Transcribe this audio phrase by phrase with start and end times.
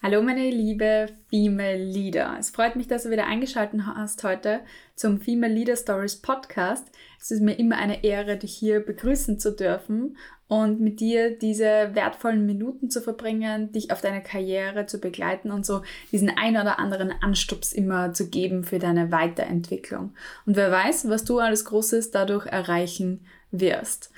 [0.00, 2.36] Hallo meine liebe Female Leader.
[2.38, 4.60] Es freut mich, dass du wieder eingeschaltet hast heute
[4.94, 6.86] zum Female Leader Stories Podcast.
[7.20, 10.16] Es ist mir immer eine Ehre, dich hier begrüßen zu dürfen
[10.46, 15.66] und mit dir diese wertvollen Minuten zu verbringen, dich auf deine Karriere zu begleiten und
[15.66, 15.82] so
[16.12, 20.14] diesen ein oder anderen Anstups immer zu geben für deine Weiterentwicklung.
[20.46, 24.12] Und wer weiß, was du alles Großes dadurch erreichen wirst.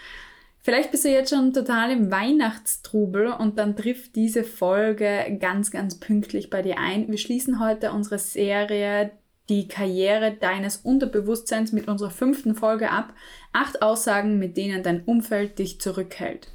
[0.62, 5.98] Vielleicht bist du jetzt schon total im Weihnachtstrubel und dann trifft diese Folge ganz, ganz
[5.98, 7.08] pünktlich bei dir ein.
[7.08, 9.12] Wir schließen heute unsere Serie
[9.48, 13.14] die Karriere deines Unterbewusstseins mit unserer fünften Folge ab.
[13.52, 16.48] Acht Aussagen, mit denen dein Umfeld dich zurückhält.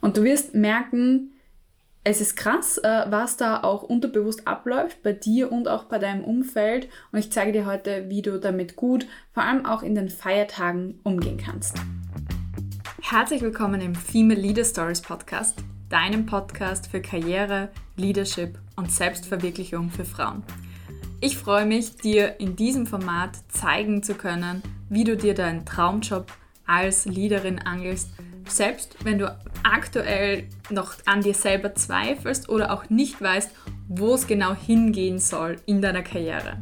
[0.00, 1.32] Und du wirst merken,
[2.04, 6.22] es ist krass, äh, was da auch unterbewusst abläuft bei dir und auch bei deinem
[6.22, 6.88] Umfeld.
[7.10, 11.00] Und ich zeige dir heute, wie du damit gut, vor allem auch in den Feiertagen,
[11.02, 11.74] umgehen kannst.
[13.08, 15.54] Herzlich willkommen im Female Leader Stories Podcast,
[15.88, 20.42] deinem Podcast für Karriere, Leadership und Selbstverwirklichung für Frauen.
[21.20, 26.32] Ich freue mich, dir in diesem Format zeigen zu können, wie du dir deinen Traumjob
[26.66, 28.10] als Leaderin angelst,
[28.48, 33.52] selbst wenn du aktuell noch an dir selber zweifelst oder auch nicht weißt,
[33.86, 36.60] wo es genau hingehen soll in deiner Karriere.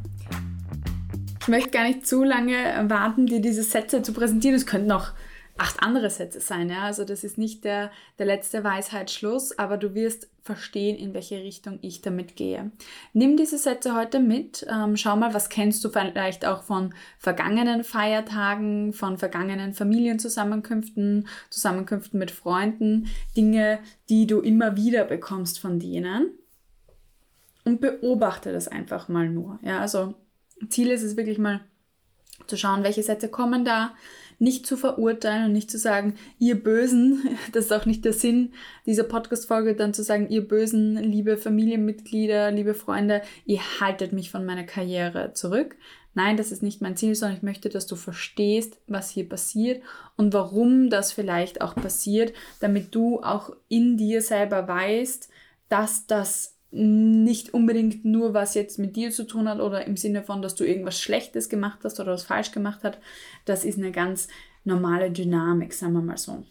[1.40, 4.56] Ich möchte gar nicht zu lange warten, dir diese Sätze zu präsentieren.
[4.56, 5.12] Es könnten noch
[5.56, 6.68] acht andere Sätze sein.
[6.68, 6.82] Ja?
[6.82, 11.78] Also das ist nicht der, der letzte Weisheitsschluss, aber du wirst verstehen, in welche Richtung
[11.80, 12.72] ich damit gehe.
[13.12, 14.66] Nimm diese Sätze heute mit.
[14.68, 22.18] Ähm, schau mal, was kennst du vielleicht auch von vergangenen Feiertagen, von vergangenen Familienzusammenkünften, Zusammenkünften
[22.18, 26.30] mit Freunden, Dinge, die du immer wieder bekommst von denen.
[27.64, 29.58] Und beobachte das einfach mal nur.
[29.62, 30.14] Ja, also
[30.68, 31.60] Ziel ist es wirklich mal
[32.46, 33.94] zu schauen, welche Sätze kommen da,
[34.44, 38.52] nicht zu verurteilen und nicht zu sagen, ihr Bösen, das ist auch nicht der Sinn
[38.86, 44.44] dieser Podcast-Folge, dann zu sagen, ihr Bösen, liebe Familienmitglieder, liebe Freunde, ihr haltet mich von
[44.44, 45.76] meiner Karriere zurück.
[46.16, 49.82] Nein, das ist nicht mein Ziel, sondern ich möchte, dass du verstehst, was hier passiert
[50.16, 55.28] und warum das vielleicht auch passiert, damit du auch in dir selber weißt,
[55.68, 60.24] dass das nicht unbedingt nur was jetzt mit dir zu tun hat oder im Sinne
[60.24, 62.98] von, dass du irgendwas Schlechtes gemacht hast oder was falsch gemacht hast.
[63.44, 64.26] Das ist eine ganz
[64.64, 66.44] normale Dynamik, sagen wir mal so.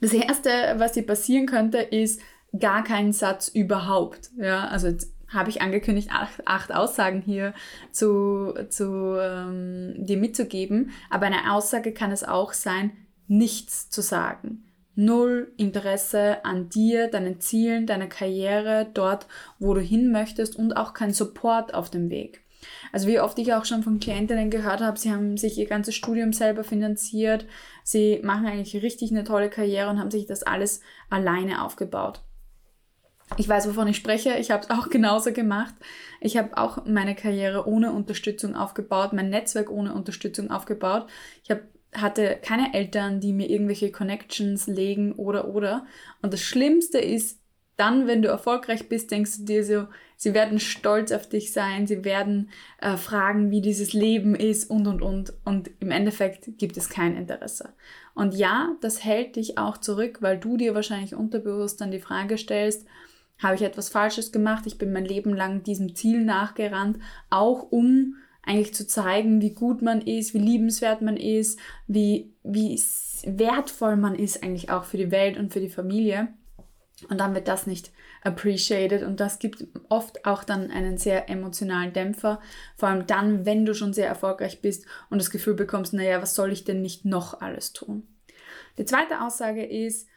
[0.00, 2.20] Das Erste, was dir passieren könnte, ist
[2.58, 4.30] gar kein Satz überhaupt.
[4.38, 4.88] Ja, also
[5.28, 7.52] habe ich angekündigt, acht, acht Aussagen hier
[7.90, 10.92] zu, zu ähm, dir mitzugeben.
[11.10, 12.92] Aber eine Aussage kann es auch sein,
[13.26, 14.65] nichts zu sagen
[14.96, 19.26] null Interesse an dir, deinen Zielen, deiner Karriere, dort,
[19.58, 22.42] wo du hin möchtest und auch kein Support auf dem Weg.
[22.92, 25.94] Also wie oft ich auch schon von Klientinnen gehört habe, sie haben sich ihr ganzes
[25.94, 27.46] Studium selber finanziert,
[27.84, 30.80] sie machen eigentlich richtig eine tolle Karriere und haben sich das alles
[31.10, 32.22] alleine aufgebaut.
[33.36, 34.36] Ich weiß, wovon ich spreche.
[34.38, 35.74] Ich habe es auch genauso gemacht.
[36.20, 41.06] Ich habe auch meine Karriere ohne Unterstützung aufgebaut, mein Netzwerk ohne Unterstützung aufgebaut.
[41.42, 41.62] Ich habe
[41.96, 45.86] hatte keine Eltern, die mir irgendwelche Connections legen oder oder.
[46.22, 47.40] Und das Schlimmste ist,
[47.76, 49.86] dann, wenn du erfolgreich bist, denkst du dir so,
[50.16, 54.86] sie werden stolz auf dich sein, sie werden äh, fragen, wie dieses Leben ist und
[54.86, 55.34] und und.
[55.44, 57.74] Und im Endeffekt gibt es kein Interesse.
[58.14, 62.38] Und ja, das hält dich auch zurück, weil du dir wahrscheinlich unterbewusst dann die Frage
[62.38, 62.86] stellst,
[63.38, 64.64] habe ich etwas Falsches gemacht?
[64.66, 69.82] Ich bin mein Leben lang diesem Ziel nachgerannt, auch um eigentlich zu zeigen, wie gut
[69.82, 72.80] man ist, wie liebenswert man ist, wie, wie
[73.24, 76.28] wertvoll man ist eigentlich auch für die Welt und für die Familie.
[77.10, 77.90] Und dann wird das nicht
[78.22, 82.40] appreciated und das gibt oft auch dann einen sehr emotionalen Dämpfer,
[82.76, 86.34] vor allem dann, wenn du schon sehr erfolgreich bist und das Gefühl bekommst, naja, was
[86.34, 88.08] soll ich denn nicht noch alles tun?
[88.78, 90.08] Die zweite Aussage ist,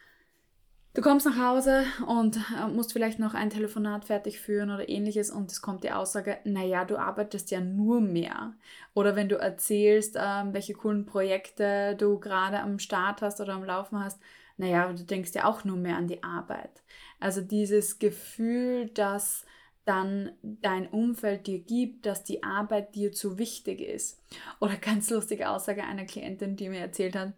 [0.92, 5.30] Du kommst nach Hause und äh, musst vielleicht noch ein Telefonat fertig führen oder ähnliches
[5.30, 8.54] und es kommt die Aussage, naja, du arbeitest ja nur mehr.
[8.92, 13.62] Oder wenn du erzählst, ähm, welche coolen Projekte du gerade am Start hast oder am
[13.62, 14.20] Laufen hast,
[14.56, 16.82] naja, du denkst ja auch nur mehr an die Arbeit.
[17.20, 19.44] Also dieses Gefühl, dass
[19.84, 24.20] dann dein Umfeld dir gibt, dass die Arbeit dir zu wichtig ist.
[24.58, 27.32] Oder ganz lustige Aussage einer Klientin, die mir erzählt hat,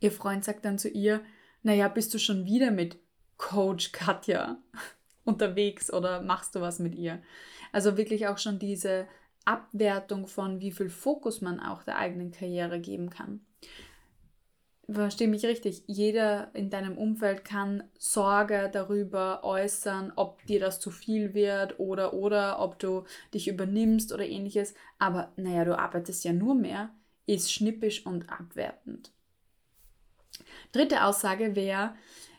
[0.00, 1.22] ihr Freund sagt dann zu ihr,
[1.62, 2.98] naja, bist du schon wieder mit
[3.36, 4.58] Coach Katja
[5.24, 7.22] unterwegs oder machst du was mit ihr?
[7.72, 9.06] Also wirklich auch schon diese
[9.44, 13.40] Abwertung von, wie viel Fokus man auch der eigenen Karriere geben kann.
[14.90, 20.90] Verstehe mich richtig, jeder in deinem Umfeld kann Sorge darüber äußern, ob dir das zu
[20.90, 23.04] viel wird oder oder ob du
[23.34, 24.72] dich übernimmst oder ähnliches.
[24.98, 26.88] Aber naja, du arbeitest ja nur mehr,
[27.26, 29.12] ist schnippisch und abwertend.
[30.72, 31.94] Dritte Aussage wäre,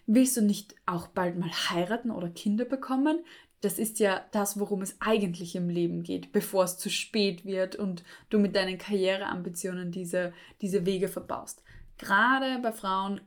[0.06, 3.24] willst du nicht auch bald mal heiraten oder Kinder bekommen?
[3.62, 7.76] das ist ja das, worum es eigentlich im Leben geht, bevor es zu spät wird
[7.76, 11.64] und du mit deinen Karriereambitionen diese, diese Wege verbaust.
[11.98, 13.20] Gerade bei Frauen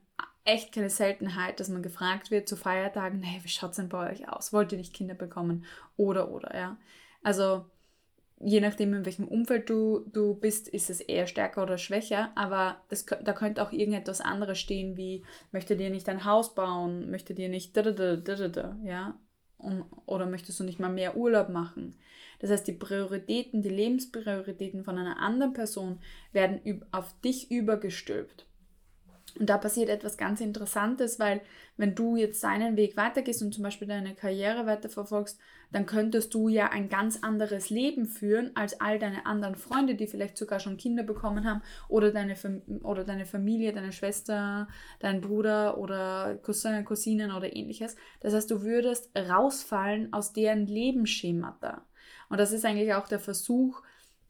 [0.44, 4.10] echt keine Seltenheit, dass man gefragt wird zu Feiertagen, hey, wie schaut es denn bei
[4.10, 4.52] euch aus?
[4.52, 5.64] Wollt ihr nicht Kinder bekommen?
[5.96, 6.78] Oder, oder, ja.
[7.22, 7.66] Also,
[8.42, 12.76] je nachdem, in welchem Umfeld du, du bist, ist es eher stärker oder schwächer, aber
[12.88, 17.10] das, da könnte auch irgendetwas anderes stehen, wie, möchtet ihr nicht ein Haus bauen?
[17.10, 19.18] Möchtet ihr nicht, ja?
[19.58, 21.96] Und, oder möchtest du nicht mal mehr Urlaub machen?
[22.40, 26.00] Das heißt, die Prioritäten, die Lebensprioritäten von einer anderen Person
[26.32, 28.46] werden auf dich übergestülpt.
[29.38, 31.40] Und da passiert etwas ganz Interessantes, weil
[31.76, 35.38] wenn du jetzt seinen Weg weitergehst und zum Beispiel deine Karriere weiterverfolgst,
[35.72, 40.06] dann könntest du ja ein ganz anderes Leben führen als all deine anderen Freunde, die
[40.06, 42.36] vielleicht sogar schon Kinder bekommen haben oder deine,
[42.82, 44.68] oder deine Familie, deine Schwester,
[45.00, 47.96] dein Bruder oder Cousin, Cousinen oder ähnliches.
[48.20, 51.86] Das heißt, du würdest rausfallen aus deren Lebensschemata.
[52.28, 53.82] Und das ist eigentlich auch der Versuch,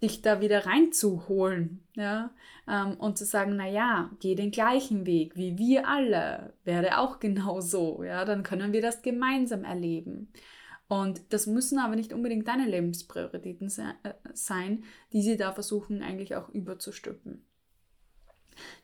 [0.03, 2.35] dich da wieder reinzuholen, ja,
[2.69, 7.21] ähm, und zu sagen, na ja, geh den gleichen Weg wie wir alle, werde auch
[7.21, 10.33] genau so, ja, dann können wir das gemeinsam erleben.
[10.89, 16.37] Und das müssen aber nicht unbedingt deine Lebensprioritäten äh, sein, die sie da versuchen eigentlich
[16.37, 17.47] auch überzustülpen.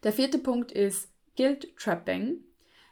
[0.05, 2.45] Der vierte Punkt ist Guilt Trapping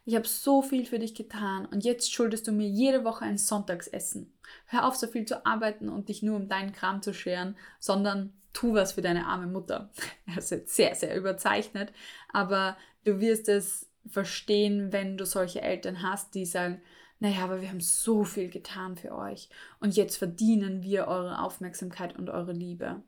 [0.06, 3.38] ich habe so viel für dich getan und jetzt schuldest du mir jede Woche ein
[3.38, 4.32] Sonntagsessen.
[4.66, 8.32] Hör auf, so viel zu arbeiten und dich nur um deinen Kram zu scheren, sondern
[8.52, 9.90] tu was für deine arme Mutter.
[10.34, 11.92] Das ist jetzt sehr, sehr überzeichnet,
[12.32, 16.80] aber du wirst es verstehen, wenn du solche Eltern hast, die sagen,
[17.18, 19.48] naja, aber wir haben so viel getan für euch
[19.80, 23.02] und jetzt verdienen wir eure Aufmerksamkeit und eure Liebe.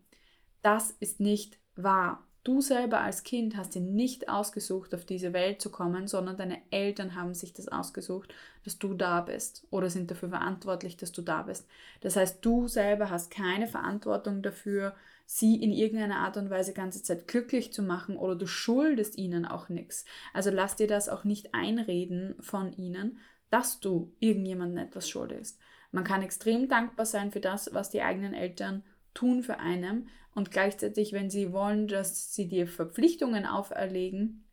[0.63, 2.28] Das ist nicht wahr.
[2.45, 6.63] Du selber als Kind hast dir nicht ausgesucht, auf diese Welt zu kommen, sondern deine
[6.71, 8.33] Eltern haben sich das ausgesucht,
[8.65, 11.67] dass du da bist oder sind dafür verantwortlich, dass du da bist.
[12.01, 14.95] Das heißt, du selber hast keine Verantwortung dafür,
[15.27, 19.45] sie in irgendeiner Art und Weise ganze Zeit glücklich zu machen oder du schuldest ihnen
[19.45, 20.07] auch nichts.
[20.33, 23.19] Also lass dir das auch nicht einreden von ihnen,
[23.51, 25.59] dass du irgendjemandem etwas schuldest.
[25.91, 28.83] Man kann extrem dankbar sein für das, was die eigenen Eltern
[29.19, 34.45] tun für einen und gleichzeitig, wenn sie wollen, dass sie dir Verpflichtungen auferlegen,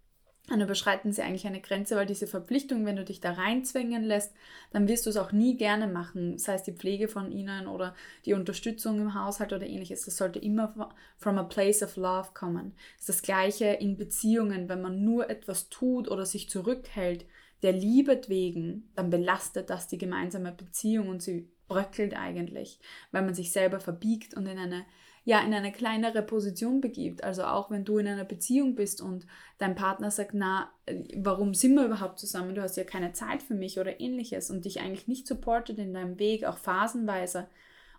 [0.48, 4.34] dann überschreiten sie eigentlich eine Grenze, weil diese Verpflichtung, wenn du dich da reinzwängen lässt,
[4.72, 7.96] dann wirst du es auch nie gerne machen, sei es die Pflege von ihnen oder
[8.26, 10.06] die Unterstützung im Haushalt oder ähnliches.
[10.06, 12.74] Das sollte immer from a place of love kommen.
[12.98, 17.26] Das ist das Gleiche in Beziehungen, wenn man nur etwas tut oder sich zurückhält,
[17.64, 22.80] der Liebe wegen, dann belastet das die gemeinsame Beziehung und sie bröckelt eigentlich,
[23.12, 24.86] weil man sich selber verbiegt und in eine
[25.26, 27.24] ja in eine kleinere Position begibt.
[27.24, 29.26] Also auch wenn du in einer Beziehung bist und
[29.58, 30.72] dein Partner sagt, na,
[31.18, 32.54] warum sind wir überhaupt zusammen?
[32.54, 35.96] Du hast ja keine Zeit für mich oder ähnliches und dich eigentlich nicht supportet in
[35.96, 37.48] deinem Weg, auch phasenweise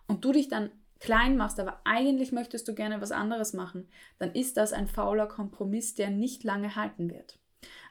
[0.07, 3.87] und du dich dann klein machst, aber eigentlich möchtest du gerne was anderes machen,
[4.19, 7.37] dann ist das ein fauler Kompromiss, der nicht lange halten wird.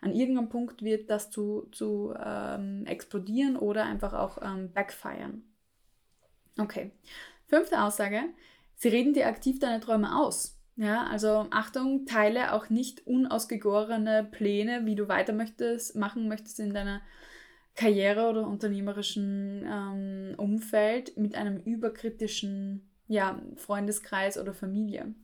[0.01, 5.45] An irgendeinem Punkt wird das zu, zu ähm, explodieren oder einfach auch ähm, backfiren.
[6.59, 6.91] Okay.
[7.47, 8.21] Fünfte Aussage.
[8.75, 10.57] Sie reden dir aktiv deine Träume aus.
[10.77, 16.75] Ja, also Achtung, teile auch nicht unausgegorene Pläne, wie du weiter möchtest, machen möchtest in
[16.75, 17.01] deiner
[17.75, 25.15] Karriere oder unternehmerischen ähm, Umfeld mit einem überkritischen ja, Freundeskreis oder Familie.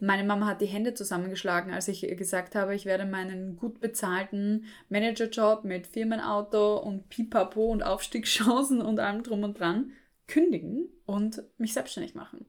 [0.00, 3.80] Meine Mama hat die Hände zusammengeschlagen, als ich ihr gesagt habe, ich werde meinen gut
[3.80, 9.92] bezahlten Managerjob mit Firmenauto und Pipapo und Aufstiegschancen und allem drum und dran
[10.30, 12.46] kündigen und mich selbstständig machen.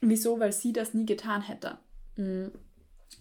[0.00, 0.38] Wieso?
[0.38, 1.78] Weil sie das nie getan hätte.
[2.16, 2.48] Mm.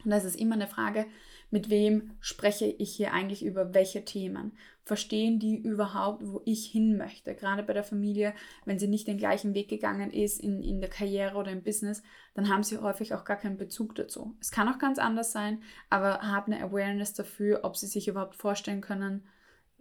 [0.03, 1.05] Und das ist immer eine Frage,
[1.49, 4.57] mit wem spreche ich hier eigentlich über welche Themen?
[4.83, 7.35] Verstehen die überhaupt, wo ich hin möchte?
[7.35, 8.33] Gerade bei der Familie,
[8.65, 12.03] wenn sie nicht den gleichen Weg gegangen ist in, in der Karriere oder im Business,
[12.35, 14.35] dann haben sie häufig auch gar keinen Bezug dazu.
[14.41, 18.35] Es kann auch ganz anders sein, aber haben eine Awareness dafür, ob sie sich überhaupt
[18.35, 19.25] vorstellen können,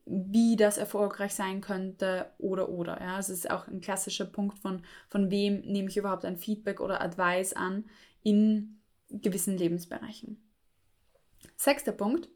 [0.06, 3.00] wie das erfolgreich sein könnte oder oder.
[3.00, 6.80] Ja, es ist auch ein klassischer Punkt von, von wem nehme ich überhaupt ein Feedback
[6.80, 7.84] oder Advice an
[8.22, 10.40] in gewissen Lebensbereichen.
[11.56, 12.28] Sechster Punkt.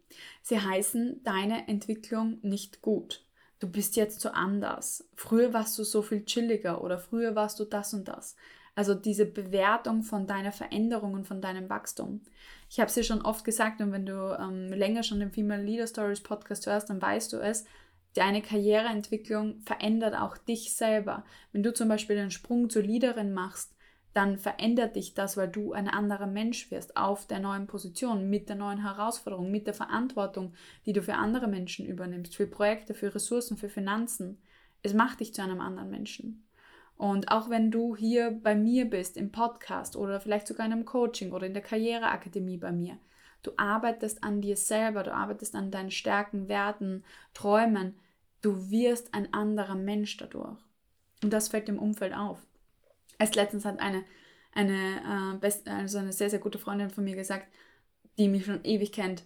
[0.43, 3.25] Sie heißen deine Entwicklung nicht gut.
[3.61, 5.09] Du bist jetzt so anders.
[5.15, 8.35] Früher warst du so viel chilliger oder früher warst du das und das.
[8.81, 12.23] Also diese Bewertung von deiner Veränderung und von deinem Wachstum.
[12.71, 15.63] Ich habe es dir schon oft gesagt und wenn du ähm, länger schon den Female
[15.63, 17.67] Leader Stories Podcast hörst, dann weißt du es.
[18.15, 21.27] Deine Karriereentwicklung verändert auch dich selber.
[21.53, 23.75] Wenn du zum Beispiel einen Sprung zur Leaderin machst,
[24.15, 28.49] dann verändert dich das, weil du ein anderer Mensch wirst auf der neuen Position, mit
[28.49, 30.55] der neuen Herausforderung, mit der Verantwortung,
[30.87, 34.41] die du für andere Menschen übernimmst, für Projekte, für Ressourcen, für Finanzen.
[34.83, 36.47] Es macht dich zu einem anderen Menschen.
[37.01, 40.85] Und auch wenn du hier bei mir bist, im Podcast oder vielleicht sogar in einem
[40.85, 42.99] Coaching oder in der Karriereakademie bei mir,
[43.43, 47.03] du arbeitest an dir selber, du arbeitest an deinen Stärken, Werten,
[47.33, 47.99] Träumen,
[48.43, 50.59] du wirst ein anderer Mensch dadurch.
[51.23, 52.47] Und das fällt dem Umfeld auf.
[53.19, 54.05] Erst letztens hat eine,
[54.53, 57.47] eine, äh, best, also eine sehr, sehr gute Freundin von mir gesagt,
[58.19, 59.25] die mich schon ewig kennt,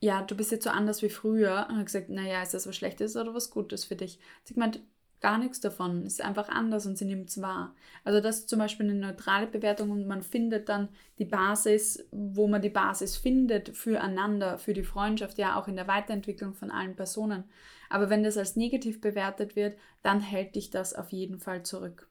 [0.00, 1.66] ja, du bist jetzt so anders wie früher.
[1.68, 4.18] Und hat gesagt, naja, ist das was Schlechtes oder was Gutes für dich?
[4.44, 4.80] Sie meint,
[5.22, 6.04] gar nichts davon.
[6.04, 7.74] Es ist einfach anders und sie nimmt es wahr.
[8.04, 10.88] Also das ist zum Beispiel eine neutrale Bewertung und man findet dann
[11.18, 15.88] die Basis, wo man die Basis findet füreinander, für die Freundschaft, ja auch in der
[15.88, 17.44] Weiterentwicklung von allen Personen.
[17.88, 22.08] Aber wenn das als negativ bewertet wird, dann hält dich das auf jeden Fall zurück.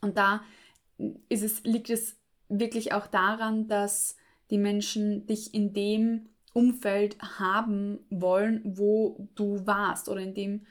[0.00, 0.42] Und da
[1.28, 4.16] ist es, liegt es wirklich auch daran, dass
[4.50, 10.66] die Menschen dich in dem Umfeld haben wollen, wo du warst oder in dem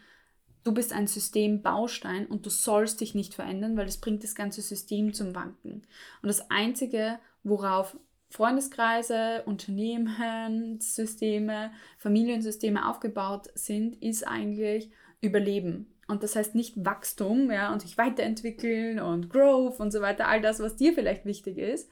[0.63, 4.61] du bist ein Systembaustein und du sollst dich nicht verändern, weil das bringt das ganze
[4.61, 5.83] System zum Wanken.
[6.21, 7.97] Und das Einzige, worauf
[8.29, 15.87] Freundeskreise, Unternehmen, Systeme, Familiensysteme aufgebaut sind, ist eigentlich Überleben.
[16.07, 20.41] Und das heißt nicht Wachstum, ja, und sich weiterentwickeln und Growth und so weiter, all
[20.41, 21.89] das, was dir vielleicht wichtig ist.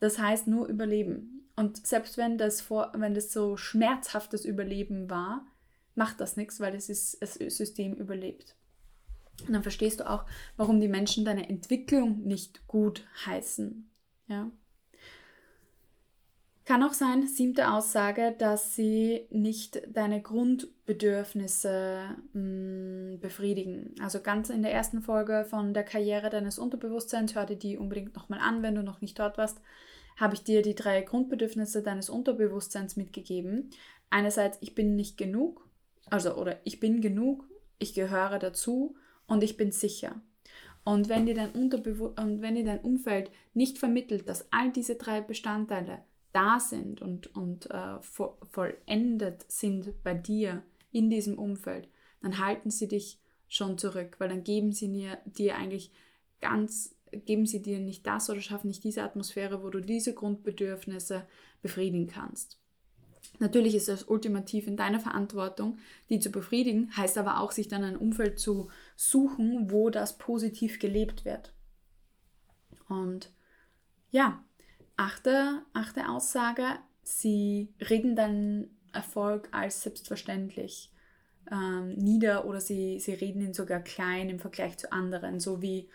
[0.00, 1.48] Das heißt nur Überleben.
[1.56, 5.46] Und selbst wenn das, vor, wenn das so schmerzhaftes Überleben war,
[5.98, 8.56] macht das nichts, weil es ist, das System überlebt.
[9.46, 10.24] Und dann verstehst du auch,
[10.56, 13.90] warum die Menschen deine Entwicklung nicht gut heißen.
[14.28, 14.50] Ja.
[16.64, 23.94] Kann auch sein, siebte Aussage, dass sie nicht deine Grundbedürfnisse mh, mm, befriedigen.
[24.02, 28.14] Also ganz in der ersten Folge von der Karriere deines Unterbewusstseins, hör dir die unbedingt
[28.14, 29.60] nochmal an, wenn du noch nicht dort warst,
[30.18, 33.70] habe ich dir die drei Grundbedürfnisse deines Unterbewusstseins mitgegeben.
[34.10, 35.67] Einerseits, ich bin nicht genug,
[36.10, 37.44] also oder ich bin genug,
[37.78, 38.96] ich gehöre dazu
[39.26, 40.20] und ich bin sicher.
[40.84, 44.94] Und wenn dir dein, Unterbewu und wenn dir dein Umfeld nicht vermittelt, dass all diese
[44.94, 45.98] drei Bestandteile
[46.32, 51.88] da sind und, und äh, vo vollendet sind bei dir in diesem Umfeld,
[52.22, 55.90] dann halten sie dich schon zurück, weil dann geben sie dir, dir eigentlich
[56.40, 61.26] ganz, geben sie dir nicht das oder schaffen nicht diese Atmosphäre, wo du diese Grundbedürfnisse
[61.62, 62.57] befriedigen kannst.
[63.38, 67.84] Natürlich ist es ultimativ in deiner Verantwortung, die zu befriedigen, heißt aber auch, sich dann
[67.84, 71.52] ein Umfeld zu suchen, wo das positiv gelebt wird.
[72.88, 73.30] Und
[74.10, 74.42] ja,
[74.96, 76.64] achte, achte Aussage,
[77.02, 80.90] sie reden deinen Erfolg als selbstverständlich
[81.50, 85.88] ähm, nieder oder sie, sie reden ihn sogar klein im Vergleich zu anderen, so wie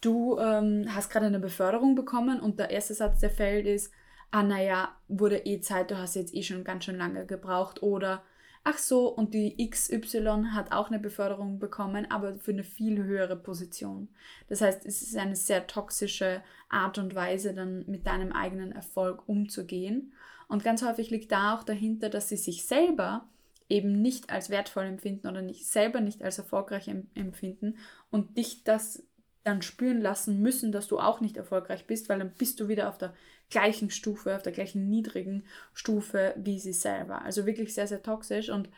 [0.00, 3.92] du ähm, hast gerade eine Beförderung bekommen und der erste Satz, der fällt, ist,
[4.30, 8.22] ah naja, wurde eh Zeit, du hast jetzt eh schon ganz schön lange gebraucht oder
[8.64, 13.36] ach so, und die XY hat auch eine Beförderung bekommen, aber für eine viel höhere
[13.36, 14.08] Position.
[14.48, 19.28] Das heißt, es ist eine sehr toxische Art und Weise, dann mit deinem eigenen Erfolg
[19.28, 20.14] umzugehen.
[20.48, 23.28] Und ganz häufig liegt da auch dahinter, dass sie sich selber
[23.68, 27.76] eben nicht als wertvoll empfinden oder nicht selber nicht als erfolgreich empfinden
[28.10, 29.02] und dich das
[29.42, 32.88] dann spüren lassen müssen, dass du auch nicht erfolgreich bist, weil dann bist du wieder
[32.88, 33.14] auf der
[33.50, 37.22] gleichen Stufe, auf der gleichen niedrigen Stufe wie sie selber.
[37.22, 38.68] Also wirklich sehr, sehr toxisch und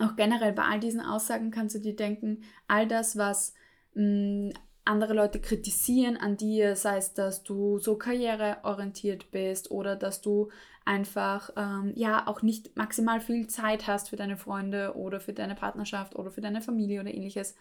[0.00, 3.54] auch generell bei all diesen Aussagen kannst du dir denken, all das, was
[3.94, 4.52] mh, mm,
[4.84, 10.48] andere Leute kritisieren an dir, sei es, dass du so karriereorientiert bist oder dass du
[10.86, 15.54] einfach ähm, ja auch nicht maximal viel Zeit hast für deine Freunde oder für deine
[15.54, 17.54] Partnerschaft oder für deine Familie oder ähnliches,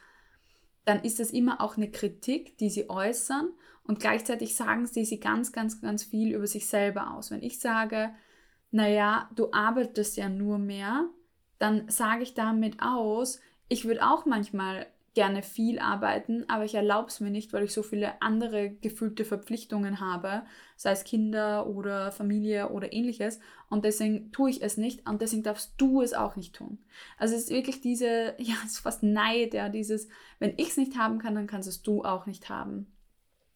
[0.87, 3.49] dann ist das immer auch eine Kritik, die sie äußern
[3.83, 7.29] und gleichzeitig sagen sie sie ganz, ganz, ganz viel über sich selber aus.
[7.29, 8.11] Wenn ich sage,
[8.71, 11.09] naja, du arbeitest ja nur mehr,
[11.59, 17.07] dann sage ich damit aus, ich würde auch manchmal gerne viel arbeiten, aber ich erlaube
[17.07, 20.43] es mir nicht, weil ich so viele andere gefühlte Verpflichtungen habe,
[20.75, 23.39] sei es Kinder oder Familie oder ähnliches.
[23.67, 26.77] Und deswegen tue ich es nicht und deswegen darfst du es auch nicht tun.
[27.17, 30.07] Also es ist wirklich diese, ja, es ist fast Neid, ja, dieses,
[30.37, 32.85] wenn ich es nicht haben kann, dann kannst es du auch nicht haben.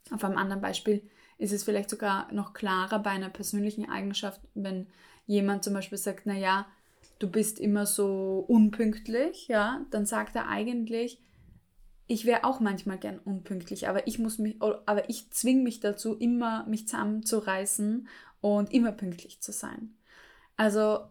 [0.10, 4.88] Auf einem anderen Beispiel ist es vielleicht sogar noch klarer bei einer persönlichen Eigenschaft, wenn
[5.28, 6.66] jemand zum Beispiel sagt, na ja,
[7.20, 11.22] du bist immer so unpünktlich, ja, dann sagt er eigentlich,
[12.12, 16.14] ich wäre auch manchmal gern unpünktlich, aber ich muss mich, aber ich zwinge mich dazu,
[16.18, 18.06] immer mich zusammenzureißen
[18.42, 19.96] und immer pünktlich zu sein.
[20.58, 21.06] Also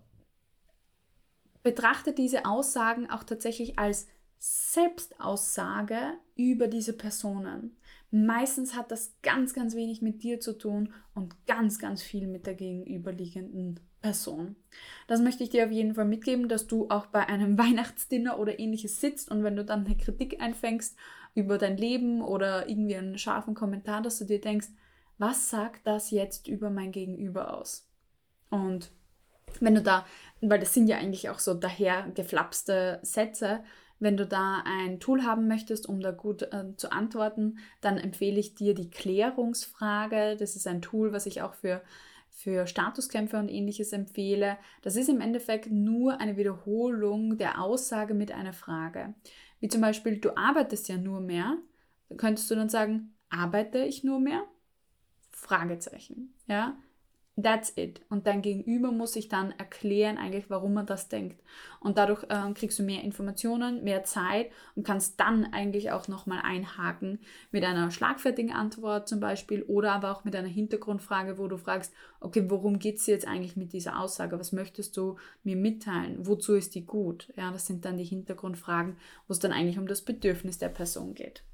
[1.63, 7.79] betrachte diese Aussagen auch tatsächlich als Selbstaussage über diese Personen.
[8.11, 12.47] Meistens hat das ganz, ganz wenig mit dir zu tun und ganz, ganz viel mit
[12.47, 14.57] der gegenüberliegenden Person.
[15.07, 18.59] Das möchte ich dir auf jeden Fall mitgeben, dass du auch bei einem Weihnachtsdinner oder
[18.59, 20.97] ähnliches sitzt und wenn du dann eine Kritik einfängst
[21.35, 24.69] über dein Leben oder irgendwie einen scharfen Kommentar, dass du dir denkst,
[25.19, 27.87] was sagt das jetzt über mein Gegenüber aus?
[28.49, 28.91] Und
[29.61, 30.07] wenn du da,
[30.41, 33.63] weil das sind ja eigentlich auch so daher geflapste Sätze,
[33.99, 38.41] wenn du da ein Tool haben möchtest, um da gut äh, zu antworten, dann empfehle
[38.41, 40.37] ich dir die Klärungsfrage.
[40.37, 41.83] Das ist ein Tool, was ich auch für,
[42.31, 44.57] für Statuskämpfe und ähnliches empfehle.
[44.83, 49.15] Das ist im Endeffekt nur eine Wiederholung der Aussage mit einer Frage.
[49.61, 51.59] Wie zum Beispiel, du arbeitest ja nur mehr.
[52.17, 54.45] Könntest du dann sagen, arbeite ich nur mehr?
[55.31, 56.35] Fragezeichen.
[56.47, 56.77] Ja,
[57.43, 58.01] That's it.
[58.09, 61.41] Und dein Gegenüber muss sich dann erklären, eigentlich, warum man das denkt.
[61.79, 66.41] Und dadurch äh, kriegst du mehr Informationen, mehr Zeit und kannst dann eigentlich auch nochmal
[66.43, 67.21] einhaken
[67.53, 71.93] mit einer schlagfertigen Antwort zum Beispiel oder aber auch mit einer Hintergrundfrage, wo du fragst,
[72.21, 74.39] okay, worum geht es jetzt eigentlich mit dieser Aussage?
[74.39, 76.27] Was möchtest du mir mitteilen?
[76.27, 77.33] Wozu ist die gut?
[77.37, 78.97] Ja, das sind dann die Hintergrundfragen,
[79.29, 81.45] wo es dann eigentlich um das Bedürfnis der Person geht.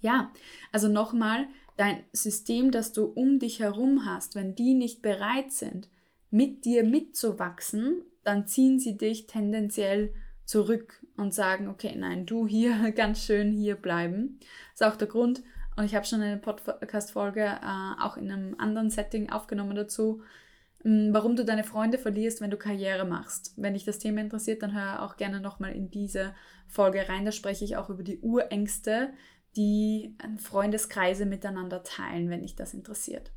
[0.00, 0.32] Ja,
[0.72, 1.48] also nochmal,
[1.78, 5.88] dein System, das du um dich herum hast, wenn die nicht bereit sind,
[6.30, 10.12] mit dir mitzuwachsen, dann ziehen sie dich tendenziell
[10.44, 14.38] zurück und sagen, okay, nein, du hier ganz schön hier bleiben.
[14.72, 15.42] Das ist auch der Grund,
[15.78, 20.22] und ich habe schon eine Podcast-Folge äh, auch in einem anderen Setting aufgenommen dazu,
[20.82, 23.52] mh, warum du deine Freunde verlierst, wenn du Karriere machst.
[23.56, 26.34] Wenn dich das Thema interessiert, dann hör auch gerne nochmal in diese
[26.66, 27.24] Folge rein.
[27.24, 29.10] Da spreche ich auch über die Urängste,
[29.58, 33.32] die Freundeskreise miteinander teilen, wenn dich das interessiert.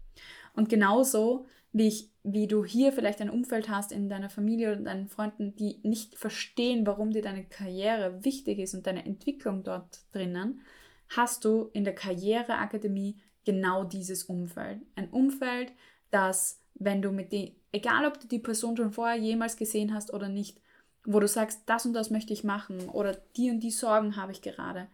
[0.54, 4.82] Und genauso wie, ich, wie du hier vielleicht ein Umfeld hast in deiner Familie oder
[4.82, 10.01] deinen Freunden, die nicht verstehen, warum dir deine Karriere wichtig ist und deine Entwicklung dort
[10.12, 10.62] drinnen,
[11.10, 14.82] hast du in der Karriereakademie genau dieses Umfeld.
[14.96, 15.72] Ein Umfeld,
[16.12, 20.13] das, wenn du mit dem, egal ob du die Person schon vorher jemals gesehen hast
[20.13, 20.62] oder nicht,
[21.04, 24.34] wo du sagst, das und das möchte ich machen oder die und die Sorgen habe
[24.34, 24.88] ich gerade,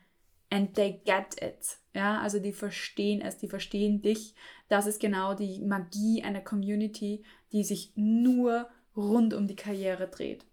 [0.50, 1.77] and they get it.
[1.94, 4.36] Ja, also die verstehen es, die verstehen dich.
[4.68, 10.46] Das ist genau die Magie einer Community, die sich nur rund um die Karriere dreht.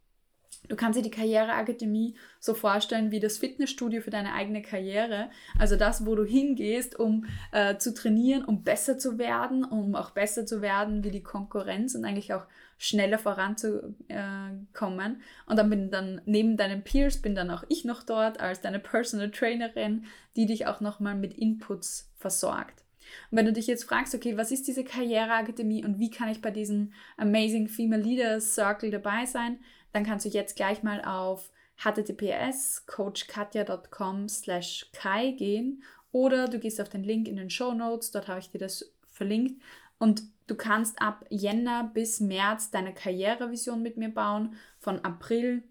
[0.69, 5.31] Du kannst dir die Karriereakademie so vorstellen wie das Fitnessstudio für deine eigene Karriere.
[5.59, 10.11] Also das, wo du hingehst, um äh, zu trainieren, um besser zu werden, um auch
[10.11, 12.47] besser zu werden wie die Konkurrenz und eigentlich auch
[12.79, 15.23] schneller voranzukommen.
[15.47, 18.81] Und dann bin dann neben deinen Peers bin dann auch ich noch dort als deine
[18.81, 22.83] Personal Trainerin, die dich auch nochmal mit Inputs versorgt.
[23.31, 26.41] Und wenn du dich jetzt fragst, okay, was ist diese Karriereakademie und wie kann ich
[26.41, 29.59] bei diesem Amazing Female Leaders Circle dabei sein,
[29.95, 36.81] dann kannst du jetzt gleich mal auf https coachkatja.com slash kai gehen oder du gehst
[36.81, 39.63] auf den Link in den Show Notes, dort habe ich dir das verlinkt.
[39.99, 45.63] Und du kannst ab Jänner bis März deine Karrierevision mit mir bauen, von April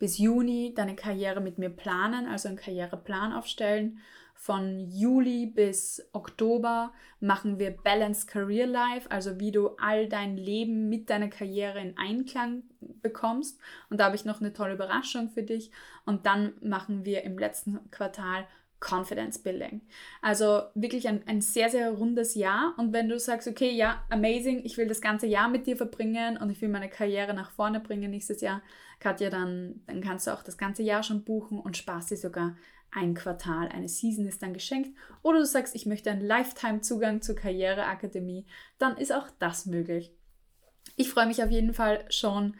[0.00, 4.00] bis Juni deine Karriere mit mir planen, also einen Karriereplan aufstellen
[4.36, 10.88] von Juli bis Oktober machen wir Balanced Career Life, also wie du all dein Leben
[10.88, 13.58] mit deiner Karriere in Einklang bekommst.
[13.90, 15.70] Und da habe ich noch eine tolle Überraschung für dich.
[16.04, 18.46] Und dann machen wir im letzten Quartal
[18.80, 19.80] Confidence Building.
[20.22, 22.74] Also wirklich ein, ein sehr, sehr rundes Jahr.
[22.76, 26.36] Und wenn du sagst, okay, ja, amazing, ich will das ganze Jahr mit dir verbringen
[26.36, 28.62] und ich will meine Karriere nach vorne bringen nächstes Jahr,
[29.00, 32.56] Katja, dann, dann kannst du auch das ganze Jahr schon buchen und sparst dir sogar
[32.90, 34.96] ein Quartal, eine Season ist dann geschenkt.
[35.22, 38.46] Oder du sagst, ich möchte einen Lifetime-Zugang zur Karriereakademie,
[38.78, 40.12] dann ist auch das möglich.
[40.96, 42.56] Ich freue mich auf jeden Fall schon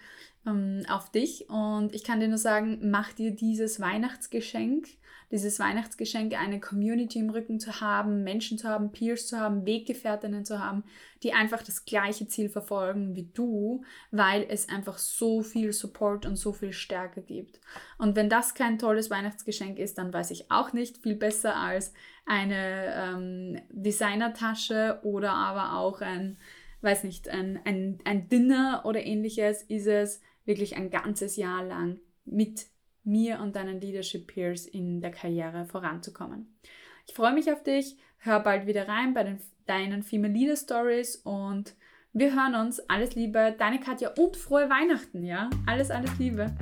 [0.46, 4.88] ähm, auf dich und ich kann dir nur sagen, mach dir dieses Weihnachtsgeschenk
[5.30, 10.44] dieses Weihnachtsgeschenk, eine Community im Rücken zu haben, Menschen zu haben, Peers zu haben, Weggefährtinnen
[10.44, 10.84] zu haben,
[11.22, 16.36] die einfach das gleiche Ziel verfolgen wie du, weil es einfach so viel Support und
[16.36, 17.60] so viel Stärke gibt.
[17.98, 21.92] Und wenn das kein tolles Weihnachtsgeschenk ist, dann weiß ich auch nicht viel besser als
[22.24, 26.38] eine ähm, Designertasche oder aber auch ein,
[26.82, 31.98] weiß nicht, ein, ein, ein Dinner oder ähnliches, ist es wirklich ein ganzes Jahr lang
[32.24, 32.66] mit
[33.06, 36.58] mir und deinen Leadership Peers in der Karriere voranzukommen.
[37.06, 41.16] Ich freue mich auf dich, hör bald wieder rein bei den, deinen Female Leader Stories
[41.16, 41.74] und
[42.12, 42.80] wir hören uns.
[42.88, 45.50] Alles Liebe, deine Katja und frohe Weihnachten, ja?
[45.66, 46.54] Alles, alles Liebe.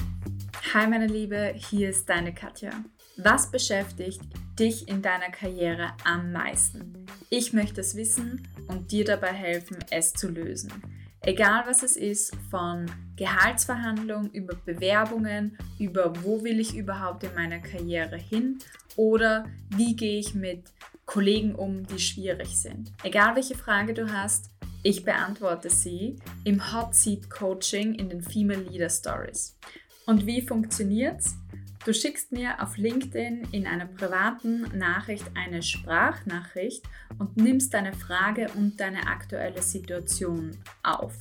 [0.75, 2.71] Hi meine Liebe, hier ist deine Katja.
[3.17, 4.21] Was beschäftigt
[4.59, 7.07] dich in deiner Karriere am meisten?
[7.31, 10.73] Ich möchte es wissen und dir dabei helfen, es zu lösen.
[11.27, 12.85] Egal was es ist, von
[13.17, 18.59] Gehaltsverhandlungen über Bewerbungen, über wo will ich überhaupt in meiner Karriere hin
[18.97, 20.65] oder wie gehe ich mit
[21.07, 22.93] Kollegen um, die schwierig sind.
[23.03, 24.51] Egal welche Frage du hast,
[24.83, 29.57] ich beantworte sie im Hot Seat Coaching in den Female Leader Stories.
[30.05, 31.37] Und wie funktioniert's?
[31.85, 36.83] Du schickst mir auf LinkedIn in einer privaten Nachricht eine Sprachnachricht
[37.19, 41.13] und nimmst deine Frage und deine aktuelle Situation auf.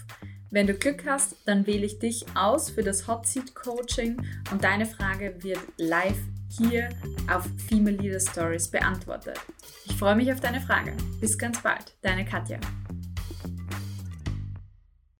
[0.51, 4.21] Wenn du Glück hast, dann wähle ich dich aus für das Hot Seat Coaching
[4.51, 6.89] und deine Frage wird live hier
[7.29, 9.39] auf Female Leader Stories beantwortet.
[9.85, 10.93] Ich freue mich auf deine Frage.
[11.19, 12.59] Bis ganz bald, deine Katja.